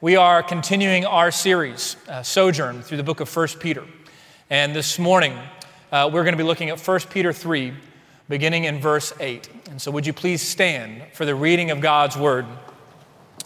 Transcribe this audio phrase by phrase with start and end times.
[0.00, 3.82] We are continuing our series, uh, Sojourn, through the book of 1 Peter.
[4.48, 5.36] And this morning,
[5.90, 7.72] uh, we're going to be looking at 1 Peter 3,
[8.28, 9.48] beginning in verse 8.
[9.70, 12.46] And so, would you please stand for the reading of God's word?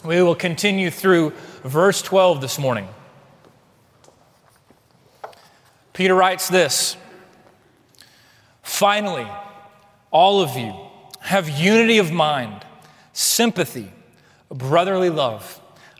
[0.04, 1.30] We will continue through
[1.64, 2.86] verse 12 this morning.
[5.94, 6.98] Peter writes this
[8.62, 9.26] Finally,
[10.10, 10.74] all of you
[11.20, 12.66] have unity of mind,
[13.14, 13.90] sympathy,
[14.50, 15.61] brotherly love,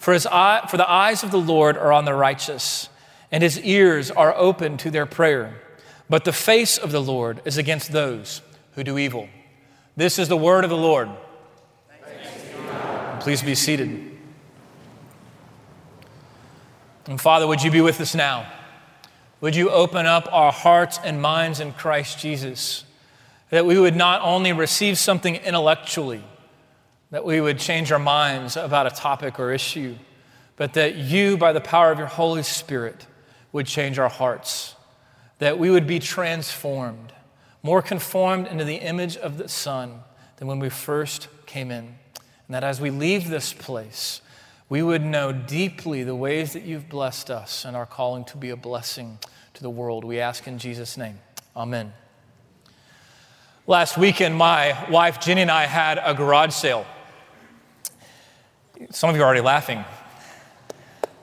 [0.00, 2.88] For, his eye, for the eyes of the Lord are on the righteous,
[3.30, 5.60] and his ears are open to their prayer.
[6.08, 8.40] But the face of the Lord is against those
[8.72, 9.28] who do evil.
[9.98, 11.10] This is the word of the Lord.
[13.20, 14.18] Please be seated.
[17.04, 18.50] And Father, would you be with us now?
[19.42, 22.84] Would you open up our hearts and minds in Christ Jesus?
[23.50, 26.24] That we would not only receive something intellectually,
[27.10, 29.96] that we would change our minds about a topic or issue,
[30.56, 33.06] but that you, by the power of your Holy Spirit,
[33.52, 34.76] would change our hearts,
[35.38, 37.12] that we would be transformed,
[37.62, 40.00] more conformed into the image of the Son
[40.36, 41.96] than when we first came in.
[42.46, 44.20] And that as we leave this place,
[44.68, 48.50] we would know deeply the ways that you've blessed us and our calling to be
[48.50, 49.18] a blessing
[49.54, 50.04] to the world.
[50.04, 51.18] We ask in Jesus' name.
[51.56, 51.92] Amen.
[53.66, 56.86] Last weekend, my wife Jenny and I had a garage sale.
[58.88, 59.84] Some of you are already laughing.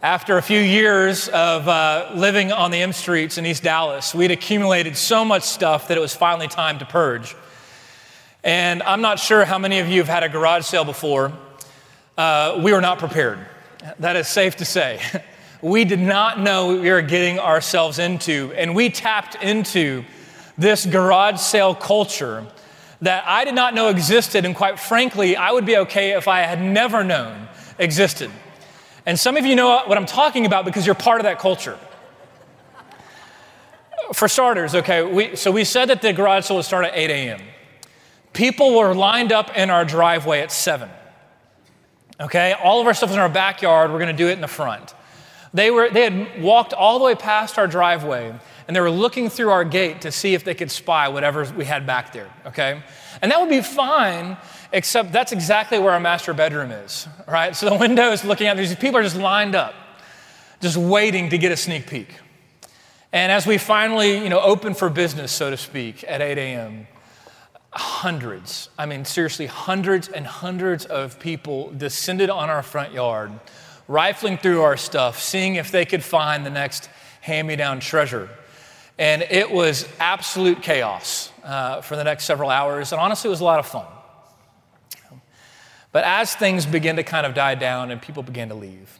[0.03, 4.29] After a few years of uh, living on the M streets in East Dallas, we'd
[4.29, 7.35] accumulated so much stuff that it was finally time to purge.
[8.43, 11.33] And I'm not sure how many of you have had a garage sale before.
[12.15, 13.39] Uh, we were not prepared.
[13.97, 15.01] That is safe to say.
[15.63, 20.05] we did not know what we were getting ourselves into, and we tapped into
[20.59, 22.45] this garage sale culture
[23.01, 26.41] that I did not know existed, and quite frankly, I would be okay if I
[26.41, 27.47] had never known
[27.77, 28.31] existed.
[29.05, 31.77] And some of you know what I'm talking about because you're part of that culture.
[34.13, 37.09] For starters, okay, we, so we said that the garage sale would start at 8
[37.09, 37.41] a.m.
[38.33, 40.89] People were lined up in our driveway at 7.
[42.19, 43.91] Okay, all of our stuff is in our backyard.
[43.91, 44.93] We're to do it in the front.
[45.53, 48.33] They, were, they had walked all the way past our driveway
[48.67, 51.65] and they were looking through our gate to see if they could spy whatever we
[51.65, 52.83] had back there, okay?
[53.21, 54.37] And that would be fine,
[54.73, 57.55] except that's exactly where our master bedroom is, right?
[57.55, 59.73] So the window is looking out, these people are just lined up,
[60.61, 62.19] just waiting to get a sneak peek.
[63.13, 66.87] And as we finally, you know, open for business, so to speak, at 8 a.m.,
[67.71, 73.31] hundreds, I mean, seriously, hundreds and hundreds of people descended on our front yard,
[73.87, 76.89] rifling through our stuff, seeing if they could find the next
[77.21, 78.29] hand me down treasure.
[78.99, 82.91] And it was absolute chaos uh, for the next several hours.
[82.91, 83.85] And honestly, it was a lot of fun.
[85.91, 88.99] But as things began to kind of die down and people began to leave,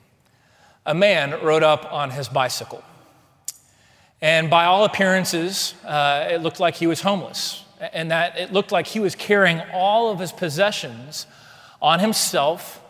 [0.85, 2.83] a man rode up on his bicycle.
[4.21, 8.71] And by all appearances, uh, it looked like he was homeless, and that it looked
[8.71, 11.27] like he was carrying all of his possessions
[11.81, 12.81] on himself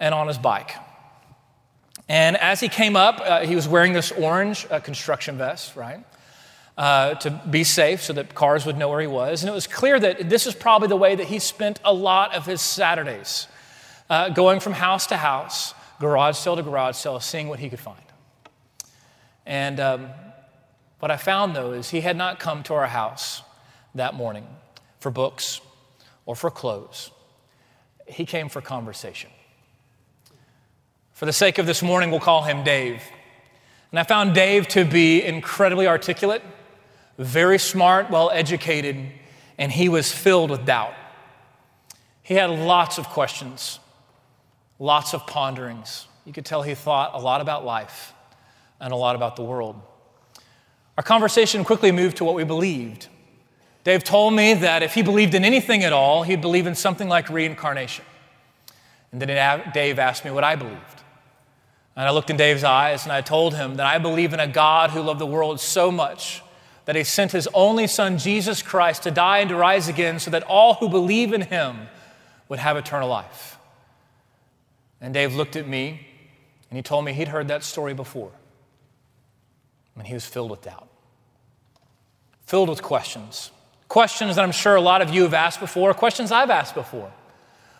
[0.00, 0.72] and on his bike.
[2.08, 6.04] And as he came up, uh, he was wearing this orange uh, construction vest, right?
[6.76, 9.42] Uh, to be safe so that cars would know where he was.
[9.42, 12.34] And it was clear that this is probably the way that he spent a lot
[12.34, 13.48] of his Saturdays,
[14.10, 17.80] uh, going from house to house, garage sale to garage sale, seeing what he could
[17.80, 18.00] find.
[19.46, 20.08] And um,
[20.98, 23.42] what I found, though, is he had not come to our house
[23.94, 24.46] that morning
[25.00, 25.60] for books
[26.26, 27.10] or for clothes.
[28.06, 29.30] He came for conversation.
[31.14, 33.02] For the sake of this morning, we'll call him Dave.
[33.90, 36.42] And I found Dave to be incredibly articulate
[37.18, 39.10] very smart, well educated,
[39.58, 40.94] and he was filled with doubt.
[42.22, 43.78] He had lots of questions,
[44.78, 46.06] lots of ponderings.
[46.24, 48.12] You could tell he thought a lot about life
[48.80, 49.80] and a lot about the world.
[50.96, 53.08] Our conversation quickly moved to what we believed.
[53.84, 57.08] Dave told me that if he believed in anything at all, he'd believe in something
[57.08, 58.04] like reincarnation.
[59.12, 60.80] And then Dave asked me what I believed.
[61.94, 64.48] And I looked in Dave's eyes and I told him that I believe in a
[64.48, 66.42] God who loved the world so much
[66.86, 70.30] that he sent his only son, Jesus Christ, to die and to rise again so
[70.30, 71.88] that all who believe in him
[72.48, 73.58] would have eternal life.
[75.00, 76.06] And Dave looked at me
[76.70, 78.30] and he told me he'd heard that story before.
[79.96, 80.88] And he was filled with doubt,
[82.44, 83.50] filled with questions.
[83.88, 87.10] Questions that I'm sure a lot of you have asked before, questions I've asked before.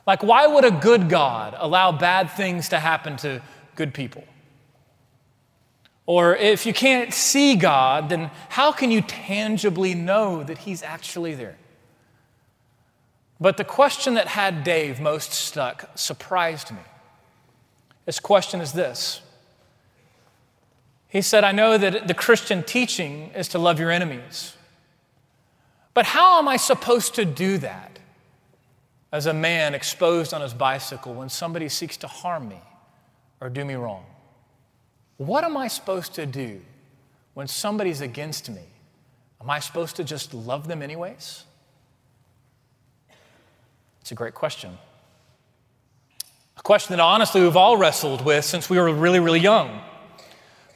[0.06, 3.43] Like, why would a good God allow bad things to happen to
[3.75, 4.25] good people?
[6.06, 11.35] Or if you can't see God, then how can you tangibly know that He's actually
[11.35, 11.56] there?
[13.41, 16.81] But the question that had Dave most stuck surprised me.
[18.06, 19.20] His question is this
[21.08, 24.55] He said, I know that the Christian teaching is to love your enemies.
[25.93, 27.99] But how am I supposed to do that
[29.11, 32.61] as a man exposed on his bicycle when somebody seeks to harm me
[33.41, 34.05] or do me wrong?
[35.17, 36.61] What am I supposed to do
[37.35, 38.63] when somebody's against me?
[39.41, 41.45] Am I supposed to just love them anyways?
[44.01, 44.77] It's a great question.
[46.57, 49.81] A question that honestly we've all wrestled with since we were really, really young,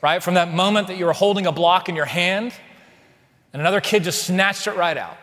[0.03, 0.23] right?
[0.23, 2.53] From that moment that you were holding a block in your hand
[3.53, 5.17] and another kid just snatched it right out.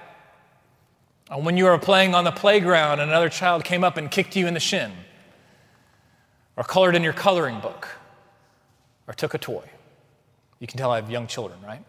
[1.30, 4.36] Or when you were playing on the playground and another child came up and kicked
[4.36, 4.92] you in the shin,
[6.56, 7.90] or colored in your coloring book,
[9.08, 9.64] or took a toy.
[10.60, 11.84] You can tell I have young children, right?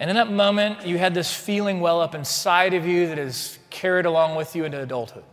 [0.00, 3.58] And in that moment, you had this feeling well up inside of you that is
[3.70, 5.24] carried along with you into adulthood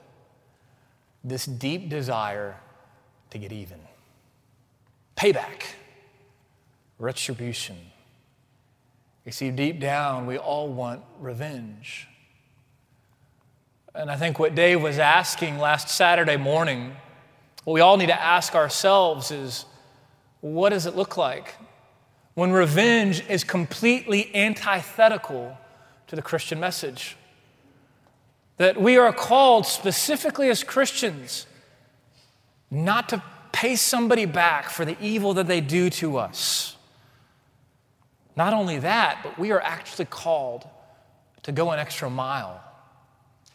[1.26, 2.56] this deep desire
[3.32, 3.80] to get even,
[5.18, 5.64] payback,
[7.00, 7.76] retribution.
[9.26, 12.08] You see, deep down, we all want revenge.
[13.96, 16.96] And I think what Dave was asking last Saturday morning,
[17.66, 19.66] what we all need to ask ourselves is
[20.40, 21.56] what does it look like
[22.34, 25.58] when revenge is completely antithetical
[26.08, 27.18] to the Christian message?
[28.58, 31.46] That we are called specifically as Christians
[32.72, 33.22] not to
[33.52, 36.76] pay somebody back for the evil that they do to us
[38.36, 40.68] not only that, but we are actually called
[41.44, 42.62] to go an extra mile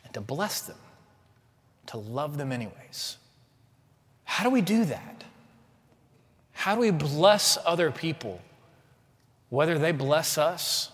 [0.05, 0.79] and to bless them,
[1.87, 3.17] to love them anyways.
[4.31, 5.25] How do we do that?
[6.53, 8.41] How do we bless other people,
[9.49, 10.93] whether they bless us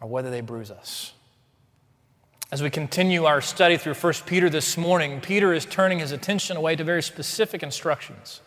[0.00, 1.12] or whether they bruise us?
[2.50, 6.56] As we continue our study through 1 Peter this morning, Peter is turning his attention
[6.56, 8.40] away to very specific instructions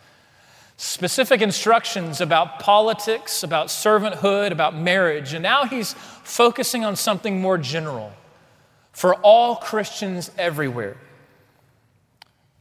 [0.75, 7.57] specific instructions about politics, about servanthood, about marriage, and now he's focusing on something more
[7.57, 8.11] general
[8.91, 10.97] for all Christians everywhere.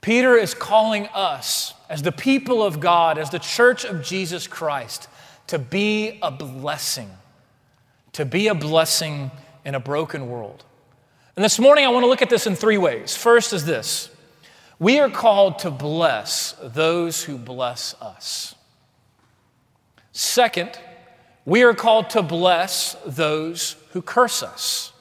[0.06, 5.08] Peter is calling us, as the people of God, as the church of Jesus Christ,
[5.48, 7.10] to be a blessing,
[8.12, 9.32] to be a blessing
[9.64, 10.62] in a broken world.
[11.34, 13.16] And this morning, I want to look at this in three ways.
[13.16, 14.08] First is this
[14.78, 18.54] we are called to bless those who bless us.
[20.12, 20.78] Second,
[21.44, 24.92] we are called to bless those who curse us.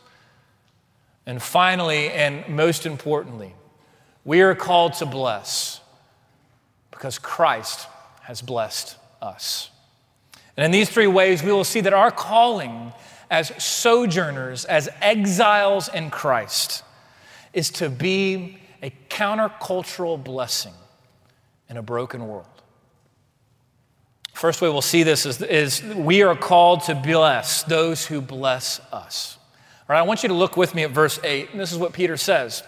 [1.28, 3.54] And finally, and most importantly,
[4.26, 5.80] we are called to bless
[6.92, 7.88] because Christ
[8.24, 9.70] has blessed us.
[10.58, 12.92] And in these three ways, we will see that our calling
[13.30, 16.84] as sojourners, as exiles in Christ,
[17.54, 20.74] is to be a countercultural blessing
[21.70, 22.48] in a broken world.
[24.34, 28.80] First way we'll see this is, is we are called to bless those who bless
[28.92, 29.38] us.
[29.88, 31.78] All right, I want you to look with me at verse 8, and this is
[31.78, 32.64] what Peter says.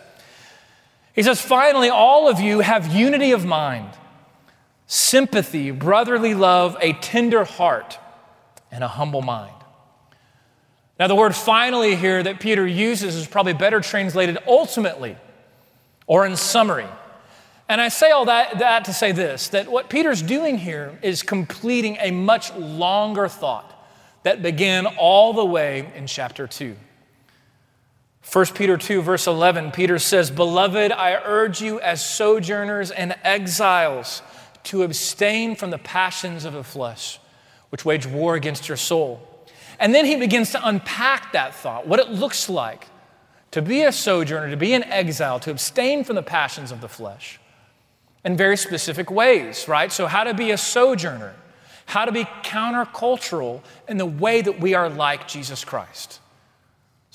[1.18, 3.90] He says, Finally, all of you have unity of mind,
[4.86, 7.98] sympathy, brotherly love, a tender heart,
[8.72, 9.56] and a humble mind.
[11.00, 15.18] Now, the word finally here that Peter uses is probably better translated ultimately
[16.06, 16.88] or in summary.
[17.68, 21.24] And I say all that, that to say this that what Peter's doing here is
[21.24, 23.74] completing a much longer thought
[24.22, 26.76] that began all the way in chapter 2.
[28.32, 34.22] 1 Peter 2, verse 11, Peter says, Beloved, I urge you as sojourners and exiles
[34.64, 37.20] to abstain from the passions of the flesh,
[37.70, 39.26] which wage war against your soul.
[39.80, 42.88] And then he begins to unpack that thought, what it looks like
[43.52, 46.90] to be a sojourner, to be an exile, to abstain from the passions of the
[46.90, 47.40] flesh
[48.26, 49.90] in very specific ways, right?
[49.90, 51.34] So, how to be a sojourner,
[51.86, 56.20] how to be countercultural in the way that we are like Jesus Christ.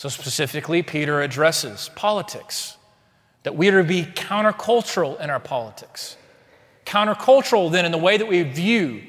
[0.03, 2.77] So, specifically, Peter addresses politics,
[3.45, 6.17] that we are to be countercultural in our politics.
[6.85, 9.01] Countercultural, then, in the way that we view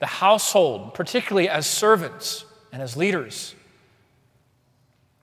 [0.00, 3.54] the household, particularly as servants and as leaders.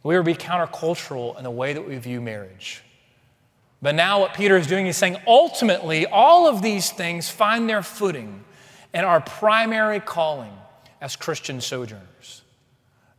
[0.03, 2.81] We are to be countercultural in the way that we view marriage.
[3.81, 7.83] But now, what Peter is doing is saying ultimately, all of these things find their
[7.83, 8.45] footing
[8.93, 10.53] in our primary calling
[11.01, 12.38] as Christian sojourners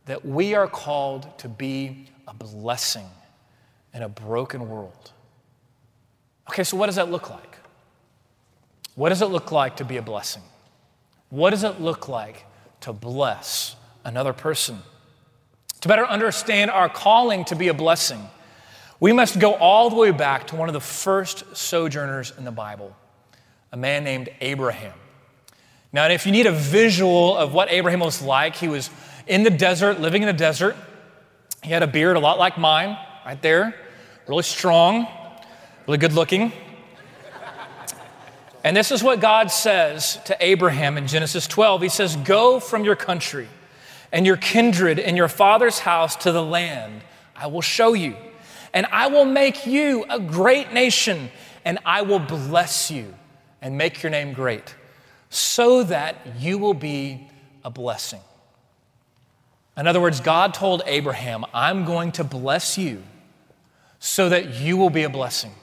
[0.05, 3.07] that we are called to be a blessing
[3.93, 5.11] in a broken world.
[6.49, 7.57] Okay, so what does that look like?
[8.95, 10.43] What does it look like to be a blessing?
[11.29, 12.45] What does it look like
[12.81, 14.79] to bless another person?
[15.81, 18.21] To better understand our calling to be a blessing,
[18.99, 22.51] we must go all the way back to one of the first sojourners in the
[22.51, 22.95] Bible,
[23.71, 24.93] a man named Abraham.
[25.93, 28.89] Now, if you need a visual of what Abraham was like, he was
[29.27, 30.75] in the desert, living in the desert.
[31.63, 33.75] He had a beard a lot like mine, right there,
[34.27, 35.07] really strong,
[35.87, 36.51] really good looking.
[38.63, 41.81] And this is what God says to Abraham in Genesis 12.
[41.81, 43.47] He says, Go from your country
[44.11, 47.01] and your kindred and your father's house to the land
[47.35, 48.15] I will show you.
[48.73, 51.29] And I will make you a great nation,
[51.65, 53.13] and I will bless you
[53.61, 54.75] and make your name great,
[55.29, 57.29] so that you will be
[57.65, 58.21] a blessing.
[59.77, 63.03] In other words, God told Abraham, I'm going to bless you
[63.99, 65.53] so that you will be a blessing.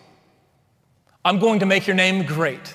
[1.25, 2.75] I'm going to make your name great.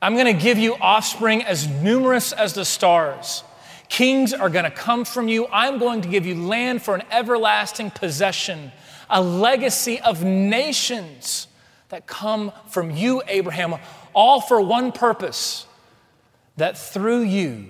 [0.00, 3.42] I'm going to give you offspring as numerous as the stars.
[3.88, 5.46] Kings are going to come from you.
[5.52, 8.72] I'm going to give you land for an everlasting possession,
[9.10, 11.48] a legacy of nations
[11.90, 13.76] that come from you, Abraham,
[14.14, 15.66] all for one purpose
[16.56, 17.66] that through you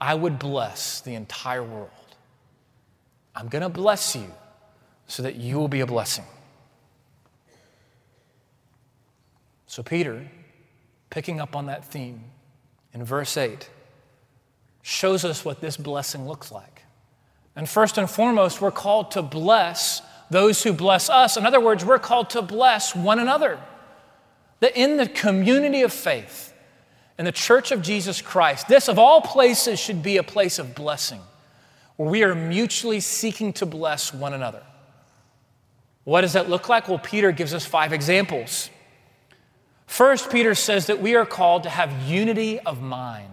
[0.00, 1.90] I would bless the entire world.
[3.34, 4.30] I'm going to bless you
[5.06, 6.24] so that you will be a blessing.
[9.66, 10.26] So, Peter,
[11.10, 12.24] picking up on that theme
[12.92, 13.68] in verse 8,
[14.82, 16.82] shows us what this blessing looks like.
[17.56, 21.36] And first and foremost, we're called to bless those who bless us.
[21.36, 23.58] In other words, we're called to bless one another.
[24.60, 26.52] That in the community of faith,
[27.18, 30.74] in the church of Jesus Christ, this of all places should be a place of
[30.74, 31.20] blessing
[31.96, 34.62] where we are mutually seeking to bless one another.
[36.04, 36.88] What does that look like?
[36.88, 38.70] Well, Peter gives us five examples.
[39.86, 43.28] First, Peter says that we are called to have unity of mind.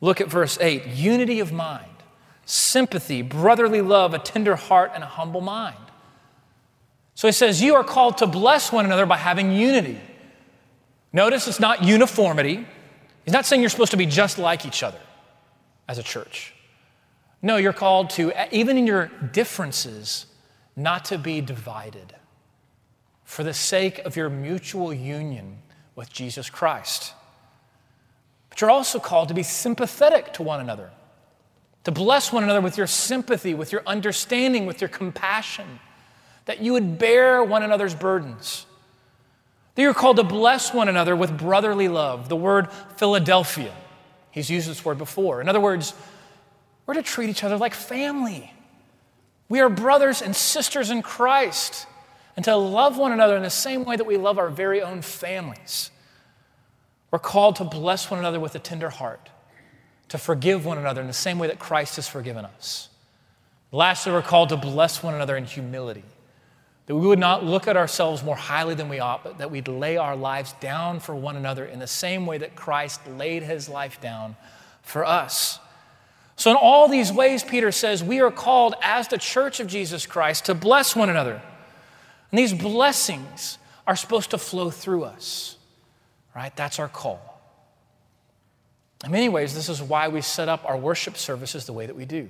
[0.00, 1.90] Look at verse 8 unity of mind,
[2.46, 5.76] sympathy, brotherly love, a tender heart, and a humble mind.
[7.14, 10.00] So he says, You are called to bless one another by having unity.
[11.12, 12.66] Notice it's not uniformity.
[13.24, 15.00] He's not saying you're supposed to be just like each other
[15.88, 16.54] as a church.
[17.42, 20.26] No, you're called to, even in your differences,
[20.76, 22.14] not to be divided
[23.24, 25.58] for the sake of your mutual union
[25.94, 27.14] with Jesus Christ.
[28.48, 30.90] But you're also called to be sympathetic to one another,
[31.84, 35.80] to bless one another with your sympathy, with your understanding, with your compassion,
[36.44, 38.66] that you would bear one another's burdens.
[39.74, 43.72] That you're called to bless one another with brotherly love, the word Philadelphia.
[44.30, 45.40] He's used this word before.
[45.40, 45.94] In other words,
[46.90, 48.52] we're to treat each other like family.
[49.48, 51.86] We are brothers and sisters in Christ,
[52.34, 55.00] and to love one another in the same way that we love our very own
[55.00, 55.92] families.
[57.12, 59.28] We're called to bless one another with a tender heart,
[60.08, 62.88] to forgive one another in the same way that Christ has forgiven us.
[63.70, 66.02] Lastly, we're called to bless one another in humility,
[66.86, 69.68] that we would not look at ourselves more highly than we ought, but that we'd
[69.68, 73.68] lay our lives down for one another in the same way that Christ laid his
[73.68, 74.34] life down
[74.82, 75.60] for us.
[76.40, 80.06] So, in all these ways, Peter says, we are called as the church of Jesus
[80.06, 81.42] Christ to bless one another.
[82.30, 85.56] And these blessings are supposed to flow through us
[86.34, 86.54] right?
[86.56, 87.20] That's our call.
[89.04, 91.96] In many ways, this is why we set up our worship services the way that
[91.96, 92.28] we do.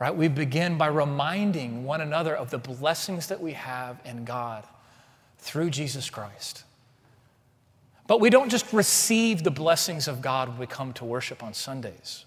[0.00, 0.14] Right?
[0.14, 4.64] We begin by reminding one another of the blessings that we have in God
[5.38, 6.64] through Jesus Christ.
[8.08, 11.54] But we don't just receive the blessings of God when we come to worship on
[11.54, 12.24] Sundays.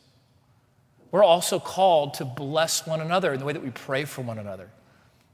[1.16, 4.38] We're also called to bless one another in the way that we pray for one
[4.38, 4.70] another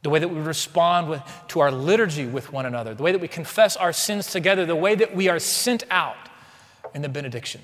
[0.04, 3.20] the way that we respond with, to our liturgy with one another, the way that
[3.20, 6.30] we confess our sins together, the way that we are sent out
[6.94, 7.62] in the benediction.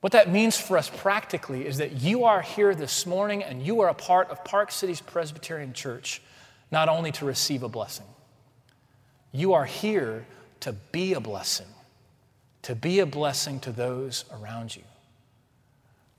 [0.00, 3.80] What that means for us practically is that you are here this morning and you
[3.82, 6.20] are a part of Park Cities Presbyterian Church,
[6.72, 8.06] not only to receive a blessing,
[9.30, 10.26] you are here
[10.58, 11.68] to be a blessing,
[12.62, 14.82] to be a blessing to those around you.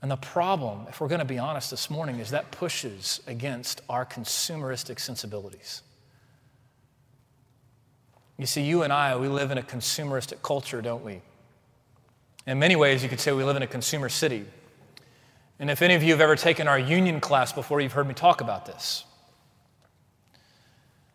[0.02, 3.82] And the problem, if we're going to be honest this morning, is that pushes against
[3.88, 5.82] our consumeristic sensibilities.
[8.38, 11.20] You see, you and I, we live in a consumeristic culture, don't we?
[12.46, 14.46] In many ways, you could say we live in a consumer city.
[15.58, 18.14] And if any of you have ever taken our union class before, you've heard me
[18.14, 19.04] talk about this.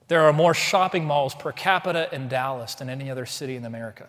[0.08, 4.08] There are more shopping malls per capita in Dallas than any other city in America.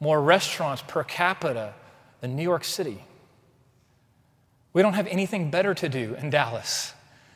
[0.00, 1.74] more restaurants per capita
[2.20, 3.02] than New York City.
[4.72, 6.92] We don't have anything better to do in Dallas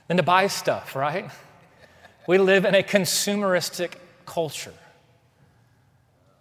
[0.08, 1.30] than to buy stuff, right?
[2.26, 3.94] We live in a consumeristic
[4.26, 4.74] culture.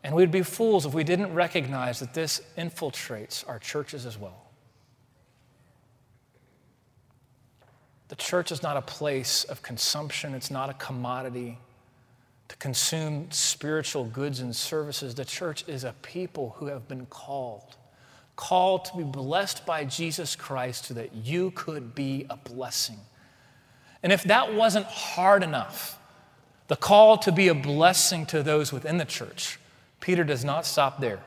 [0.04, 4.46] And we'd be fools if we didn't recognize that this infiltrates our churches as well.
[8.10, 11.58] The church is not a place of consumption, it's not a commodity
[12.50, 15.16] to consume spiritual goods and services.
[15.16, 17.78] The church is a people who have been called,
[18.42, 22.98] called to be blessed by Jesus Christ so that you could be a blessing.
[24.02, 26.00] And if that wasn't hard enough,
[26.68, 29.60] the call to be a blessing to those within the church,
[30.00, 31.20] Peter does not stop there.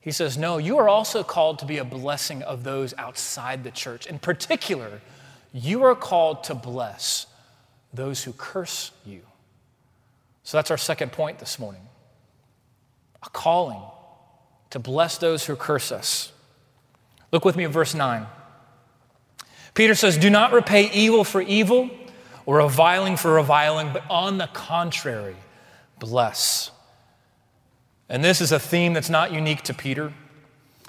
[0.00, 3.72] He says, No, you are also called to be a blessing of those outside the
[3.72, 4.06] church.
[4.06, 5.00] In particular,
[5.52, 7.26] you are called to bless
[7.92, 9.22] those who curse you.
[10.44, 11.88] So that's our second point this morning
[13.20, 13.82] a calling
[14.74, 16.32] to bless those who curse us.
[17.30, 18.26] Look with me at verse 9.
[19.72, 21.90] Peter says, Do not repay evil for evil
[22.44, 25.36] or reviling for reviling, but on the contrary,
[26.00, 26.72] bless.
[28.08, 30.12] And this is a theme that's not unique to Peter.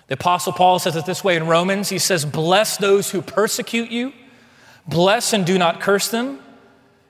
[0.07, 1.89] The Apostle Paul says it this way in Romans.
[1.89, 4.13] He says, Bless those who persecute you,
[4.87, 6.39] bless and do not curse them.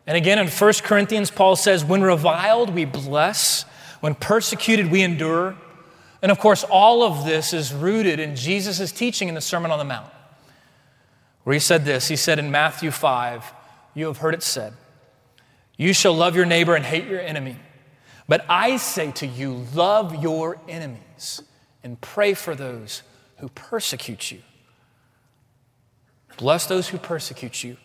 [0.05, 3.63] And again in 1 Corinthians, Paul says, When reviled, we bless,
[4.01, 5.55] when persecuted, we endure.
[6.21, 9.79] And of course, all of this is rooted in Jesus' teaching in the Sermon on
[9.79, 10.11] the Mount,
[11.43, 13.53] where he said this He said in Matthew 5,
[13.93, 14.73] You have heard it said,
[15.77, 17.57] You shall love your neighbor and hate your enemy.
[18.27, 21.41] But I say to you, love your enemies
[21.83, 23.03] and pray for those
[23.37, 24.41] who persecute you.
[26.37, 27.77] Bless those who persecute you.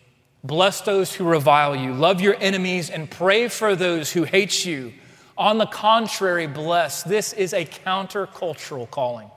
[0.43, 1.93] Bless those who revile you.
[1.93, 4.93] Love your enemies and pray for those who hate you.
[5.37, 7.03] On the contrary, bless.
[7.03, 9.29] This is a countercultural calling.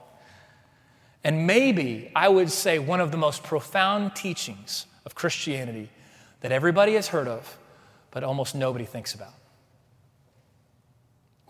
[1.23, 5.89] And maybe I would say one of the most profound teachings of Christianity
[6.41, 7.57] that everybody has heard of,
[8.11, 9.33] but almost nobody thinks about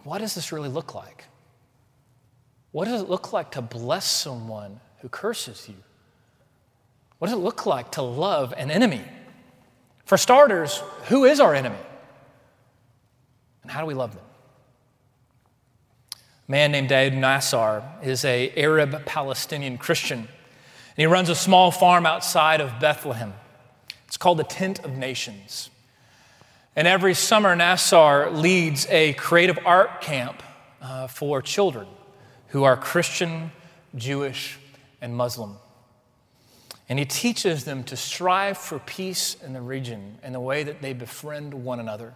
[0.05, 1.25] what does this really look like?
[2.71, 5.75] What does it look like to bless someone who curses you?
[7.17, 9.01] What does it look like to love an enemy?
[10.05, 11.79] For starters, who is our enemy?
[13.63, 14.23] And how do we love them?
[16.47, 20.19] A man named Daoud Nassar is a Arab Palestinian Christian.
[20.19, 20.27] And
[20.95, 23.34] he runs a small farm outside of Bethlehem.
[24.08, 25.69] It's called the Tent of Nations.
[26.75, 30.43] And every summer, Nassar leads a creative art camp
[30.81, 31.88] uh, for children
[32.49, 33.51] who are Christian,
[33.95, 34.60] Jewish,
[35.01, 35.58] and Muslim.
[36.88, 40.81] And he teaches them to strive for peace in the region in the way that
[40.81, 42.13] they befriend one another,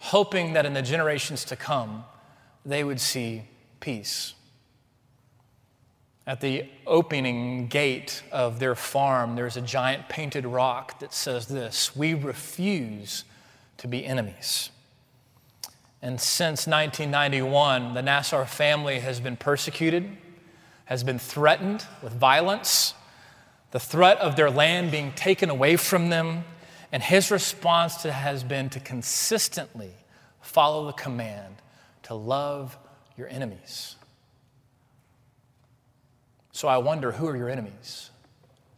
[0.00, 2.04] hoping that in the generations to come,
[2.68, 3.44] they would see
[3.80, 4.34] peace.
[6.26, 11.96] At the opening gate of their farm, there's a giant painted rock that says this
[11.96, 13.24] We refuse
[13.78, 14.68] to be enemies.
[16.02, 20.16] And since 1991, the Nassar family has been persecuted,
[20.84, 22.92] has been threatened with violence,
[23.70, 26.44] the threat of their land being taken away from them,
[26.92, 29.92] and his response to has been to consistently
[30.40, 31.56] follow the command
[32.08, 32.76] to love
[33.16, 33.94] your enemies.
[36.52, 38.10] So I wonder who are your enemies?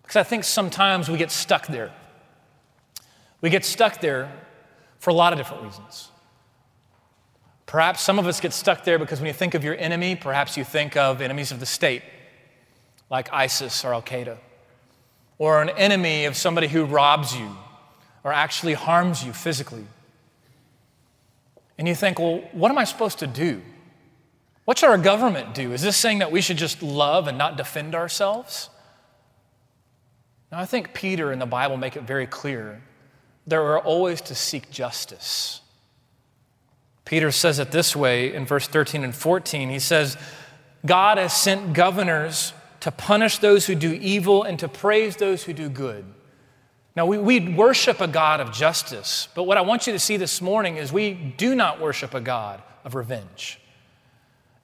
[0.03, 1.93] Because I think sometimes we get stuck there.
[3.41, 4.31] We get stuck there
[4.99, 6.11] for a lot of different reasons.
[7.67, 10.57] Perhaps some of us get stuck there because when you think of your enemy, perhaps
[10.57, 12.03] you think of enemies of the state,
[13.11, 14.39] like ISIS or Al Qaeda,
[15.39, 17.57] or an enemy of somebody who robs you
[18.25, 19.87] or actually harms you physically.
[21.81, 23.63] And you think, well, what am I supposed to do?
[24.67, 25.73] What should our government do?
[25.73, 28.69] Is this saying that we should just love and not defend ourselves?
[30.53, 32.83] Now, I think Peter and the Bible make it very clear
[33.47, 35.63] there are always to seek justice.
[37.07, 39.71] Peter says it this way in verse 13 and 14.
[39.71, 40.19] He says,
[40.85, 45.55] God has sent governors to punish those who do evil and to praise those who
[45.55, 46.05] do good.
[46.97, 50.17] Now, we, we worship a God of justice, but what I want you to see
[50.17, 53.61] this morning is we do not worship a God of revenge.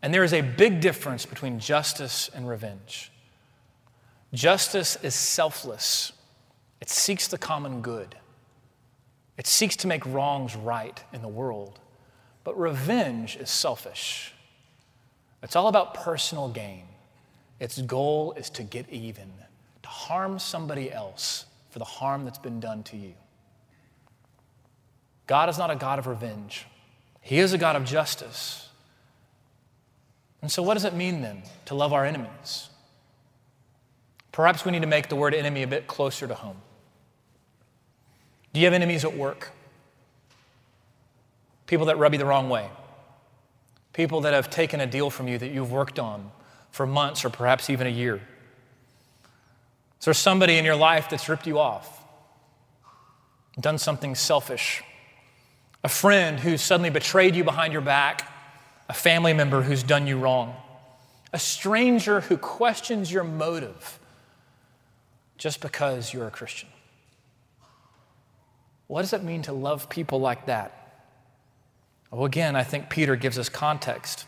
[0.02, 3.12] And there is a big difference between justice and revenge.
[4.34, 6.12] Justice is selfless,
[6.80, 8.16] it seeks the common good.
[9.38, 11.78] It seeks to make wrongs right in the world.
[12.42, 14.32] But revenge is selfish.
[15.42, 16.84] It's all about personal gain.
[17.60, 19.30] Its goal is to get even,
[19.82, 23.12] to harm somebody else for the harm that's been done to you.
[25.26, 26.64] God is not a God of revenge,
[27.20, 28.70] He is a God of justice.
[30.40, 32.70] And so, what does it mean then to love our enemies?
[34.32, 36.56] Perhaps we need to make the word enemy a bit closer to home.
[38.54, 39.50] Do you have enemies at work?
[41.66, 42.70] People that rub you the wrong way?
[43.92, 46.30] People that have taken a deal from you that you've worked on
[46.70, 48.22] for months or perhaps even a year?
[49.98, 52.04] Is there somebody in your life that's ripped you off,
[53.58, 54.82] done something selfish?
[55.82, 58.30] A friend who's suddenly betrayed you behind your back?
[58.88, 60.54] A family member who's done you wrong?
[61.32, 63.98] A stranger who questions your motive
[65.38, 66.68] just because you're a Christian?
[68.86, 70.72] What does it mean to love people like that?
[72.10, 74.26] Well, again, I think Peter gives us context.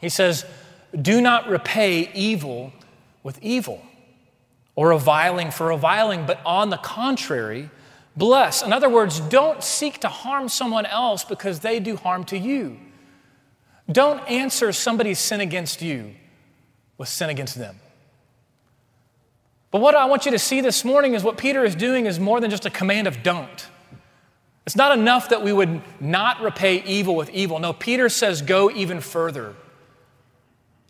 [0.00, 0.44] He says,
[1.00, 2.72] Do not repay evil
[3.22, 3.82] with evil
[4.76, 7.70] or reviling for reviling, but on the contrary,
[8.16, 8.62] bless.
[8.62, 12.78] In other words, don't seek to harm someone else because they do harm to you.
[13.90, 16.14] Don't answer somebody's sin against you
[16.98, 17.78] with sin against them.
[19.70, 22.20] But what I want you to see this morning is what Peter is doing is
[22.20, 23.66] more than just a command of don't.
[24.66, 27.58] It's not enough that we would not repay evil with evil.
[27.58, 29.54] No, Peter says go even further.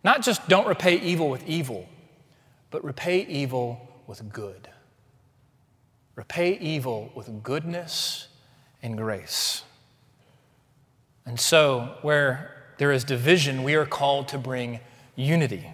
[0.05, 1.88] Not just don't repay evil with evil,
[2.75, 4.69] but repay evil with good.
[6.17, 8.27] Repay evil with goodness
[8.83, 9.63] and grace.
[11.25, 14.81] And so, where there is division, we are called to bring
[15.15, 15.73] unity.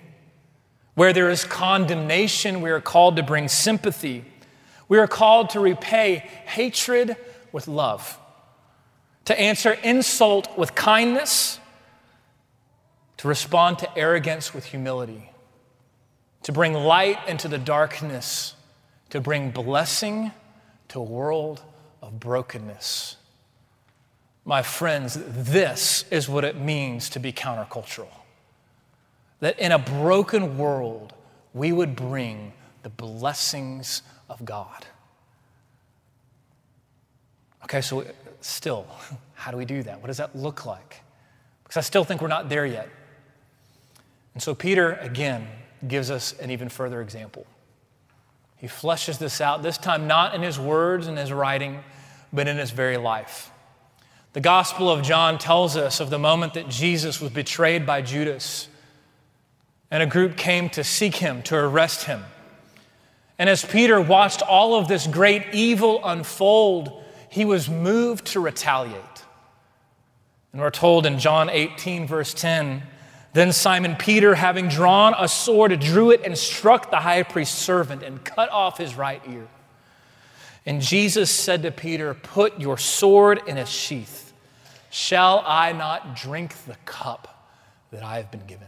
[0.93, 4.27] Where there is condemnation, we are called to bring sympathy.
[4.87, 7.17] We are called to repay hatred
[7.51, 8.19] with love,
[9.25, 11.59] to answer insult with kindness,
[13.17, 15.30] to respond to arrogance with humility,
[16.43, 18.55] to bring light into the darkness,
[19.11, 20.33] to bring blessing
[20.89, 21.63] to a world
[22.03, 23.17] of brokenness.
[24.45, 28.09] My friends, this is what it means to be countercultural.
[29.41, 31.13] That in a broken world,
[31.55, 34.87] we would bring the blessings of God.
[37.65, 38.05] Okay, so
[38.41, 38.87] still,
[39.35, 40.01] how do we do that?
[40.01, 41.03] What does that look like?
[41.63, 42.89] Because I still think we're not there yet.
[44.35, 45.47] And so Peter, again,
[45.87, 47.47] gives us an even further example.
[48.57, 51.81] He fleshes this out, this time not in his words and his writing,
[52.33, 53.51] but in his very life.
[54.33, 58.69] The Gospel of John tells us of the moment that Jesus was betrayed by Judas,
[59.91, 62.23] and a group came to seek him, to arrest him.
[63.39, 69.25] And as Peter watched all of this great evil unfold, he was moved to retaliate.
[70.53, 72.83] And we're told in John 18, verse 10,
[73.33, 78.03] then Simon Peter, having drawn a sword, drew it and struck the high priest's servant
[78.03, 79.47] and cut off his right ear.
[80.67, 84.33] And Jesus said to Peter, Put your sword in its sheath.
[84.91, 87.49] Shall I not drink the cup
[87.93, 88.67] that I have been given?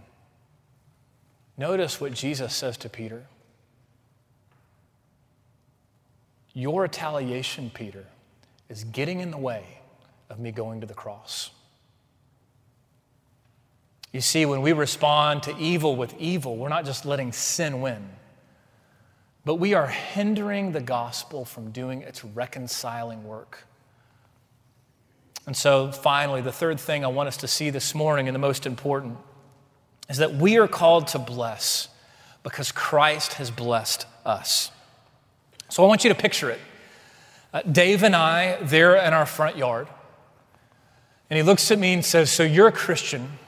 [1.58, 3.26] Notice what Jesus says to Peter.
[6.54, 8.06] Your retaliation, Peter,
[8.68, 9.64] is getting in the way
[10.30, 11.50] of me going to the cross.
[14.12, 18.10] You see, when we respond to evil with evil, we're not just letting sin win,
[19.44, 23.64] but we are hindering the gospel from doing its reconciling work.
[25.46, 28.38] And so, finally, the third thing I want us to see this morning, and the
[28.38, 29.16] most important,
[30.08, 31.88] is that we are called to bless
[32.42, 34.70] because Christ has blessed us.
[35.68, 36.60] So, I want you to picture it.
[37.52, 39.88] Uh, Dave and I, there in our front yard,
[41.28, 43.38] and he looks at me and says, So you're a Christian,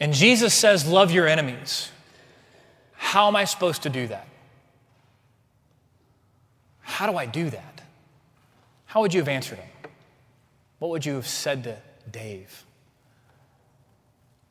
[0.00, 1.90] and Jesus says, Love your enemies.
[2.92, 4.26] How am I supposed to do that?
[6.80, 7.82] How do I do that?
[8.86, 9.68] How would you have answered him?
[10.78, 11.76] What would you have said to
[12.10, 12.64] Dave?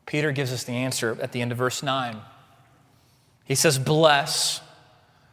[0.06, 2.18] Peter gives us the answer at the end of verse 9.
[3.46, 4.62] He says, Bless,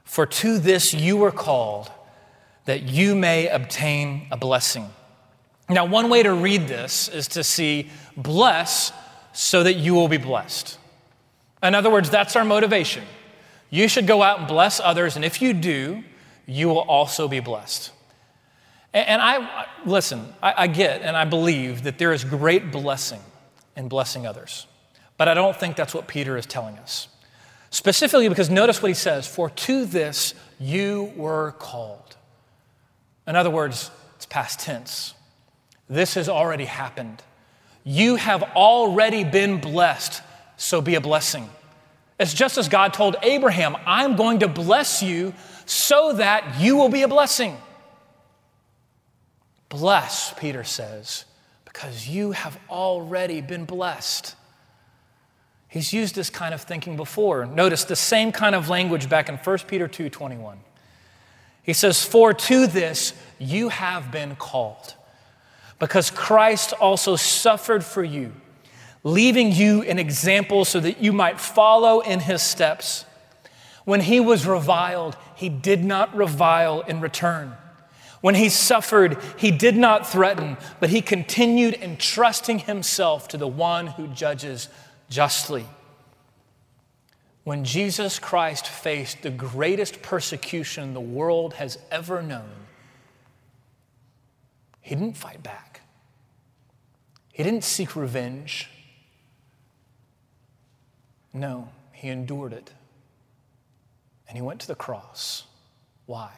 [0.04, 1.90] for to this you were called,
[2.64, 4.88] that you may obtain a blessing.
[5.68, 8.92] Now, one way to read this is to see bless
[9.32, 10.78] so that you will be blessed.
[11.62, 13.04] In other words, that's our motivation.
[13.70, 16.02] You should go out and bless others, and if you do,
[16.46, 17.92] you will also be blessed.
[18.92, 23.20] And I, listen, I, get and I believe that there is great blessing
[23.76, 24.66] in blessing others.
[25.16, 27.06] But I don't think that's what Peter is telling us.
[27.70, 32.16] Specifically because notice what he says For to this you were called.
[33.28, 35.14] In other words, it's past tense.
[35.88, 37.22] This has already happened.
[37.84, 40.22] You have already been blessed,
[40.56, 41.48] so be a blessing.
[42.18, 45.32] It's just as God told Abraham, I'm going to bless you
[45.64, 47.56] so that you will be a blessing.
[49.70, 51.24] Bless, Peter says,
[51.64, 54.34] because you have already been blessed.
[55.68, 57.46] He's used this kind of thinking before.
[57.46, 60.58] Notice the same kind of language back in 1 Peter 2 21.
[61.62, 64.94] He says, For to this you have been called,
[65.80, 68.32] because Christ also suffered for you,
[69.02, 73.06] leaving you an example so that you might follow in his steps.
[73.84, 77.56] When he was reviled, he did not revile in return.
[78.20, 83.86] When he suffered, he did not threaten, but he continued entrusting himself to the one
[83.86, 84.68] who judges
[85.08, 85.64] justly.
[87.44, 92.50] When Jesus Christ faced the greatest persecution the world has ever known,
[94.82, 95.69] he didn't fight back.
[97.32, 98.68] He didn't seek revenge.
[101.32, 102.72] No, he endured it.
[104.28, 105.44] And he went to the cross.
[106.06, 106.30] Why?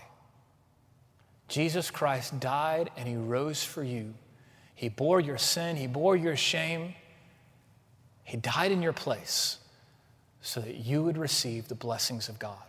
[1.48, 4.14] Jesus Christ died and he rose for you.
[4.74, 6.94] He bore your sin, he bore your shame.
[8.24, 9.58] He died in your place
[10.40, 12.62] so that you would receive the blessings of God.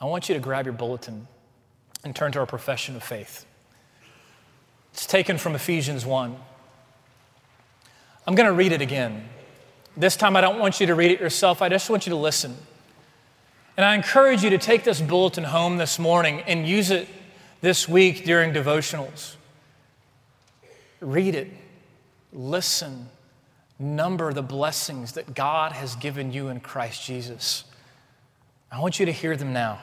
[0.00, 1.26] I want you to grab your bulletin
[2.04, 3.44] and turn to our profession of faith.
[4.98, 6.36] It's taken from Ephesians 1.
[8.26, 9.28] I'm going to read it again.
[9.96, 12.16] This time, I don't want you to read it yourself, I just want you to
[12.16, 12.56] listen.
[13.76, 17.06] And I encourage you to take this bulletin home this morning and use it
[17.60, 19.36] this week during devotionals.
[20.98, 21.52] Read it,
[22.32, 23.08] listen,
[23.78, 27.62] number the blessings that God has given you in Christ Jesus.
[28.72, 29.78] I want you to hear them now.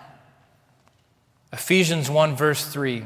[1.53, 3.05] Ephesians 1, verse 3,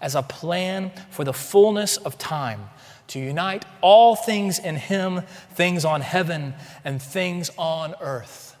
[0.00, 2.68] as a plan for the fullness of time
[3.08, 8.56] to unite all things in Him, things on heaven and things on earth.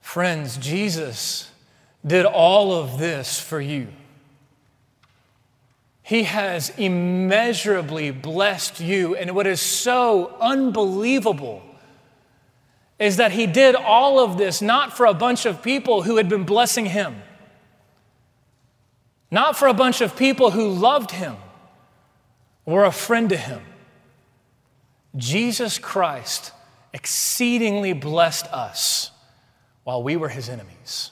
[0.00, 1.50] Friends, Jesus
[2.04, 3.88] did all of this for you.
[6.02, 9.14] He has immeasurably blessed you.
[9.14, 11.62] And what is so unbelievable
[12.98, 16.28] is that He did all of this not for a bunch of people who had
[16.28, 17.22] been blessing Him,
[19.32, 21.36] not for a bunch of people who loved Him
[22.64, 23.60] we're a friend to him.
[25.16, 26.52] Jesus Christ
[26.92, 29.10] exceedingly blessed us
[29.84, 31.10] while we were his enemies.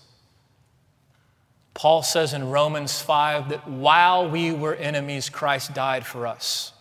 [1.75, 6.73] Paul says in Romans 5 that while we were enemies, Christ died for us.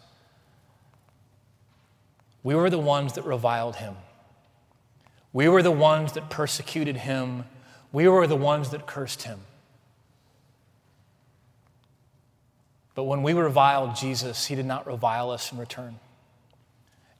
[2.44, 3.96] We were the ones that reviled him.
[5.32, 7.46] We were the ones that persecuted him.
[7.92, 9.40] We were the ones that cursed him.
[13.00, 16.02] But when we reviled Jesus, he did not revile us in return.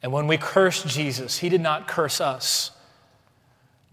[0.04, 2.72] And when we cursed Jesus, he did not curse us.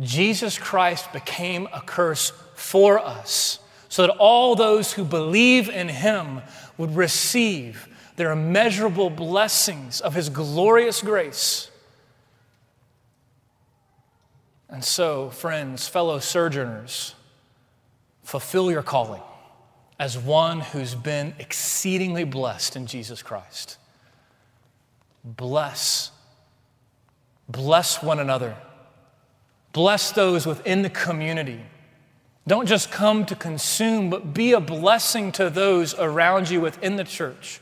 [0.01, 6.43] Jesus Christ became a curse for us so that all those who believe in him
[6.77, 11.71] would receive their immeasurable blessings of his glorious grace.
[14.69, 17.15] And so, friends, fellow sojourners,
[18.25, 19.23] fulfill your calling
[19.99, 23.79] as one who's been exceedingly blessed in Jesus Christ.
[25.25, 26.11] Bless.
[27.49, 28.57] Bless one another.
[29.73, 31.61] Bless those within the community.
[32.47, 37.05] Don't just come to consume, but be a blessing to those around you within the
[37.05, 37.61] church.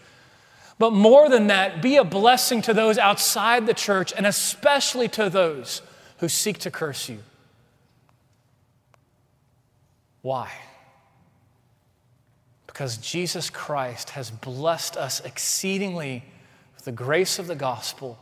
[0.78, 5.30] But more than that, be a blessing to those outside the church and especially to
[5.30, 5.82] those
[6.18, 7.20] who seek to curse you.
[10.20, 10.50] Why?
[12.74, 16.24] Because Jesus Christ has blessed us exceedingly
[16.74, 18.18] with the grace of the gospel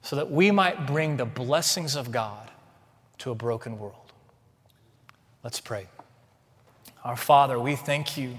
[0.00, 2.50] so that we might bring the blessings of God
[3.18, 4.14] to a broken world.
[5.42, 5.88] Let's pray.
[7.04, 8.38] Our Father, we thank you.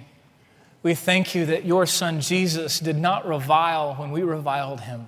[0.82, 5.08] We thank you that your Son Jesus did not revile when we reviled him.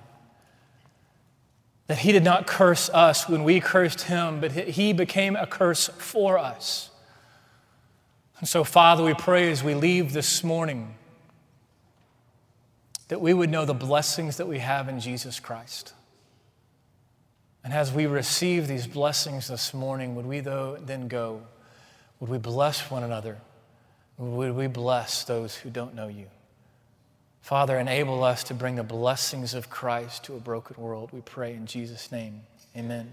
[1.88, 5.88] That he did not curse us when we cursed him, but he became a curse
[5.88, 6.90] for us.
[8.38, 10.94] And so, Father, we pray as we leave this morning
[13.08, 15.92] that we would know the blessings that we have in Jesus Christ.
[17.64, 21.42] And as we receive these blessings this morning, would we though then go?
[22.20, 23.38] Would we bless one another?
[24.18, 26.26] Would we bless those who don't know you?
[27.40, 31.10] Father, enable us to bring the blessings of Christ to a broken world.
[31.12, 32.42] We pray in Jesus' name.
[32.76, 33.10] Amen.